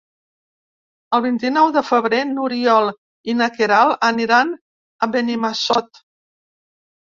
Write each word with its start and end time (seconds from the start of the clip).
El 1.17 1.21
vint-i-nou 1.25 1.69
de 1.75 1.83
febrer 1.89 2.21
n'Oriol 2.29 2.89
i 3.33 3.35
na 3.43 3.51
Queralt 3.59 4.07
aniran 4.09 4.55
a 4.55 5.11
Benimassot. 5.13 6.03